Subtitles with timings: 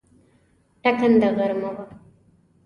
[0.81, 1.85] ټاکنده غرمه وه.